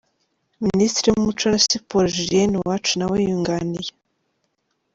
Minisitiri 0.65 1.07
w’umuco 1.09 1.45
na 1.53 1.59
siporo, 1.67 2.05
Juliyene 2.15 2.55
Uwacu, 2.57 2.91
na 2.99 3.05
we 3.09 3.17
yunganiye. 3.27 3.91